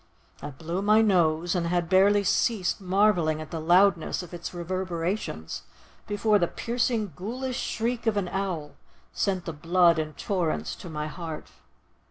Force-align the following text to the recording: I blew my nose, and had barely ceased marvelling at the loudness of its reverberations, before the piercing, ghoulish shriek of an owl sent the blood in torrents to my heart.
I 0.41 0.49
blew 0.49 0.81
my 0.81 1.03
nose, 1.03 1.53
and 1.53 1.67
had 1.67 1.87
barely 1.87 2.23
ceased 2.23 2.81
marvelling 2.81 3.39
at 3.39 3.51
the 3.51 3.59
loudness 3.59 4.23
of 4.23 4.33
its 4.33 4.51
reverberations, 4.51 5.61
before 6.07 6.39
the 6.39 6.47
piercing, 6.47 7.13
ghoulish 7.15 7.59
shriek 7.59 8.07
of 8.07 8.17
an 8.17 8.27
owl 8.27 8.71
sent 9.13 9.45
the 9.45 9.53
blood 9.53 9.99
in 9.99 10.13
torrents 10.15 10.75
to 10.77 10.89
my 10.89 11.05
heart. 11.05 11.51